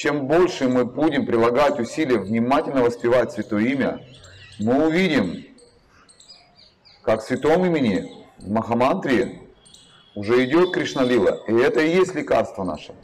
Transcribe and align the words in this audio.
чем 0.00 0.26
больше 0.26 0.66
мы 0.66 0.86
будем 0.86 1.26
прилагать 1.26 1.78
усилия 1.78 2.16
внимательно 2.16 2.82
воспевать 2.82 3.32
Святое 3.32 3.64
Имя, 3.64 4.02
мы 4.58 4.86
увидим, 4.86 5.44
как 7.02 7.20
в 7.20 7.26
Святом 7.26 7.66
Имени, 7.66 8.10
в 8.38 8.50
Махамантре, 8.50 9.42
уже 10.14 10.42
идет 10.46 10.72
Кришна 10.72 11.04
Лила, 11.04 11.40
и 11.46 11.52
это 11.52 11.80
и 11.80 11.94
есть 11.94 12.14
лекарство 12.14 12.64
наше. 12.64 12.94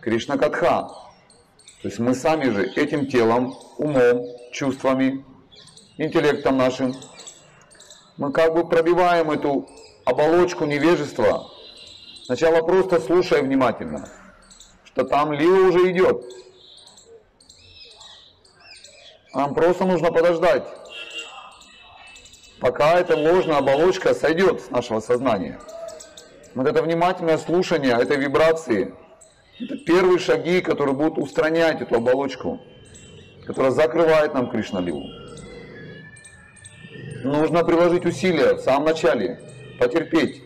Кришна 0.00 0.38
Катха. 0.38 0.90
То 1.82 1.88
есть 1.88 1.98
мы 1.98 2.14
сами 2.14 2.50
же 2.50 2.66
этим 2.76 3.08
телом, 3.08 3.56
умом, 3.76 4.28
чувствами, 4.52 5.24
интеллектом 5.98 6.56
нашим, 6.56 6.94
мы 8.16 8.30
как 8.30 8.54
бы 8.54 8.64
пробиваем 8.68 9.32
эту 9.32 9.68
оболочку 10.04 10.66
невежества, 10.66 11.50
сначала 12.26 12.64
просто 12.64 13.00
слушая 13.00 13.42
внимательно, 13.42 14.08
что 14.96 15.04
там 15.04 15.30
Лила 15.30 15.68
уже 15.68 15.90
идет. 15.90 16.24
Нам 19.34 19.54
просто 19.54 19.84
нужно 19.84 20.10
подождать, 20.10 20.64
пока 22.60 22.98
эта 22.98 23.14
ложная 23.14 23.58
оболочка 23.58 24.14
сойдет 24.14 24.62
с 24.62 24.70
нашего 24.70 25.00
сознания. 25.00 25.60
Вот 26.54 26.66
это 26.66 26.82
внимательное 26.82 27.36
слушание 27.36 27.92
этой 27.92 28.16
вибрации, 28.16 28.94
это 29.60 29.76
первые 29.76 30.18
шаги, 30.18 30.62
которые 30.62 30.94
будут 30.94 31.18
устранять 31.18 31.82
эту 31.82 31.96
оболочку, 31.96 32.58
которая 33.46 33.72
закрывает 33.72 34.32
нам 34.32 34.48
Кришна 34.48 34.80
Лилу. 34.80 35.04
Нужно 37.22 37.64
приложить 37.64 38.06
усилия 38.06 38.54
в 38.54 38.60
самом 38.60 38.86
начале, 38.86 39.42
потерпеть. 39.78 40.42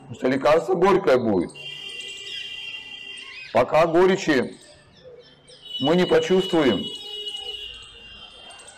Потому 0.00 0.14
что 0.16 0.26
лекарство 0.26 0.74
горькое 0.74 1.18
будет. 1.18 1.52
Пока 3.52 3.86
горечи 3.86 4.56
мы 5.80 5.96
не 5.96 6.06
почувствуем, 6.06 6.84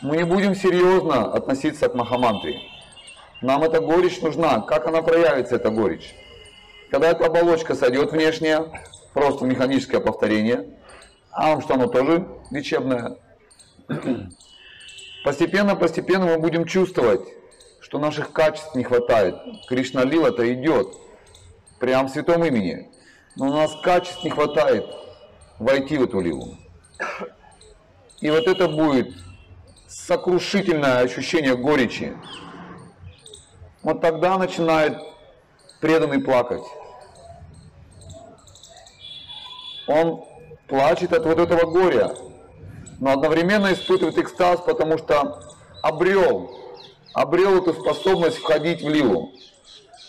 мы 0.01 0.17
не 0.17 0.25
будем 0.25 0.55
серьезно 0.55 1.33
относиться 1.33 1.89
к 1.89 1.95
Махамантре. 1.95 2.61
Нам 3.43 3.63
эта 3.65 3.81
горечь 3.81 4.21
нужна. 4.23 4.61
Как 4.61 4.87
она 4.87 5.03
проявится, 5.03 5.57
эта 5.57 5.71
горечь? 5.71 6.15
Когда 6.91 7.11
эта 7.11 7.27
оболочка 7.27 7.75
сойдет 7.75 8.13
внешняя, 8.13 8.67
просто 9.13 9.45
механическое 9.45 10.01
повторение, 10.01 10.71
а 11.31 11.61
что, 11.61 11.75
оно 11.75 11.87
тоже 11.89 12.27
лечебное? 12.51 13.17
Постепенно, 15.25 15.77
постепенно 15.77 16.27
мы 16.27 16.39
будем 16.39 16.65
чувствовать, 16.65 17.21
что 17.81 17.99
наших 17.99 18.33
качеств 18.33 18.75
не 18.75 18.85
хватает. 18.85 19.37
Кришна 19.69 20.05
Лила-то 20.05 20.51
идет, 20.53 20.89
прям 21.79 22.09
в 22.09 22.11
святом 22.11 22.45
имени. 22.45 22.91
Но 23.37 23.49
у 23.49 23.53
нас 23.53 23.75
качеств 23.83 24.23
не 24.25 24.31
хватает 24.31 24.87
войти 25.59 25.97
в 25.97 26.05
эту 26.05 26.21
лилу. 26.21 26.57
И 28.21 28.31
вот 28.31 28.47
это 28.47 28.69
будет 28.69 29.15
сокрушительное 29.89 30.99
ощущение 30.99 31.57
горечи. 31.57 32.17
Вот 33.83 34.01
тогда 34.01 34.39
начинает 34.39 34.99
преданный 35.81 36.21
плакать. 36.21 36.63
Он 39.87 40.25
плачет 40.69 41.13
от 41.13 41.25
вот 41.25 41.39
этого 41.39 41.71
горя, 41.71 42.15
но 43.01 43.13
одновременно 43.13 43.73
испытывает 43.73 44.17
экстаз, 44.19 44.61
потому 44.61 44.99
что 44.99 45.43
обрел, 45.83 46.51
обрел 47.13 47.59
эту 47.59 47.75
способность 47.75 48.39
входить 48.39 48.83
в 48.83 48.89
лилу. 48.89 49.33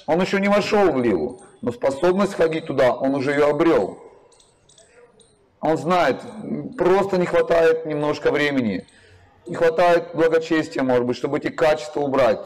Он 0.05 0.21
еще 0.21 0.39
не 0.39 0.49
вошел 0.49 0.91
в 0.91 1.01
лилу, 1.01 1.41
но 1.61 1.71
способность 1.71 2.33
входить 2.33 2.65
туда 2.65 2.93
он 2.93 3.15
уже 3.15 3.31
ее 3.31 3.45
обрел. 3.45 3.99
Он 5.61 5.77
знает, 5.77 6.17
просто 6.77 7.17
не 7.17 7.25
хватает 7.25 7.85
немножко 7.85 8.31
времени, 8.31 8.85
не 9.47 9.55
хватает 9.55 10.09
благочестия, 10.13 10.83
может 10.83 11.05
быть, 11.05 11.15
чтобы 11.15 11.37
эти 11.37 11.49
качества 11.49 12.01
убрать. 12.01 12.39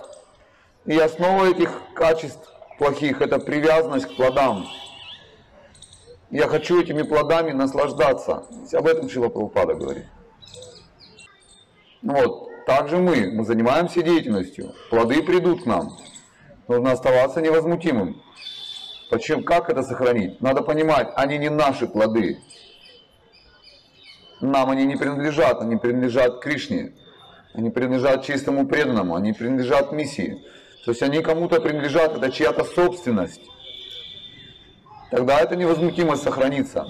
И 0.85 0.97
основа 0.97 1.49
этих 1.49 1.81
качеств 1.95 2.47
плохих– 2.77 3.21
это 3.21 3.39
привязанность 3.39 4.05
к 4.05 4.15
плодам. 4.15 4.67
Я 6.29 6.47
хочу 6.47 6.81
этими 6.81 7.01
плодами 7.01 7.51
наслаждаться. 7.51 8.45
Об 8.73 8.85
этом 8.85 9.09
Шила 9.09 9.29
Прабхупада 9.29 9.73
говорит. 9.73 10.05
Вот. 12.03 12.65
Также 12.65 12.97
мы, 12.97 13.31
мы 13.31 13.45
занимаемся 13.45 14.03
деятельностью. 14.03 14.73
Плоды 14.89 15.23
придут 15.23 15.63
к 15.63 15.65
нам. 15.65 15.97
Нужно 16.67 16.91
оставаться 16.91 17.41
невозмутимым. 17.41 18.21
Почему? 19.09 19.43
Как 19.43 19.69
это 19.69 19.83
сохранить? 19.83 20.41
Надо 20.41 20.61
понимать, 20.61 21.09
они 21.15 21.37
не 21.37 21.49
наши 21.49 21.87
плоды. 21.87 22.39
Нам 24.41 24.69
они 24.69 24.85
не 24.85 24.95
принадлежат, 24.95 25.61
они 25.61 25.77
принадлежат 25.77 26.41
Кришне. 26.41 26.93
Они 27.53 27.69
принадлежат 27.69 28.23
чистому 28.23 28.67
преданному, 28.67 29.15
они 29.15 29.33
принадлежат 29.33 29.91
миссии. 29.91 30.43
То 30.85 30.91
есть 30.91 31.01
они 31.01 31.21
кому-то 31.21 31.59
принадлежат, 31.59 32.15
это 32.15 32.31
чья-то 32.31 32.63
собственность. 32.63 33.41
Тогда 35.09 35.39
эта 35.39 35.55
невозмутимость 35.55 36.23
сохранится. 36.23 36.85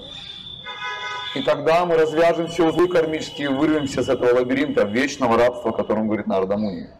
И 1.34 1.42
тогда 1.42 1.86
мы 1.86 1.96
развяжем 1.96 2.48
все 2.48 2.66
узлы 2.66 2.88
кармические, 2.88 3.50
вырвемся 3.50 4.02
с 4.02 4.08
этого 4.08 4.34
лабиринта 4.34 4.84
вечного 4.84 5.38
рабства, 5.38 5.70
о 5.70 5.74
котором 5.74 6.06
говорит 6.06 6.26
Нардамуни. 6.26 6.90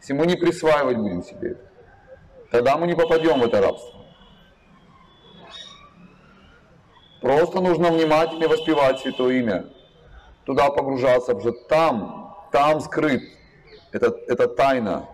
Если 0.00 0.12
мы 0.12 0.26
не 0.26 0.36
присваивать 0.36 0.98
будем 0.98 1.22
себе 1.22 1.52
это, 1.52 1.75
тогда 2.50 2.76
мы 2.76 2.86
не 2.86 2.94
попадем 2.94 3.40
в 3.40 3.44
это 3.44 3.60
рабство. 3.60 3.96
Просто 7.20 7.60
нужно 7.60 7.90
внимательно 7.90 8.48
воспевать 8.48 9.00
Святое 9.00 9.40
Имя, 9.40 9.66
туда 10.44 10.70
погружаться, 10.70 11.34
потому 11.34 11.40
что 11.40 11.68
там, 11.68 12.36
там 12.52 12.80
скрыт, 12.80 13.22
это, 13.92 14.14
это 14.28 14.46
тайна, 14.46 15.08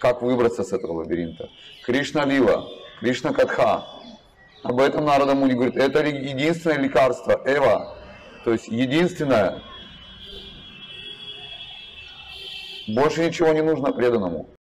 как 0.00 0.22
выбраться 0.22 0.64
с 0.64 0.72
этого 0.72 0.92
лабиринта. 0.92 1.48
Кришна 1.84 2.24
Лила, 2.24 2.66
Кришна 3.00 3.32
Катха. 3.32 3.84
Об 4.62 4.80
этом 4.80 5.04
Нарада 5.04 5.34
Муни 5.34 5.52
говорит, 5.52 5.76
это 5.76 6.04
единственное 6.04 6.78
лекарство, 6.78 7.40
Эва, 7.44 7.94
то 8.44 8.52
есть 8.52 8.68
единственное. 8.68 9.62
Больше 12.88 13.26
ничего 13.26 13.52
не 13.52 13.62
нужно 13.62 13.92
преданному. 13.92 14.48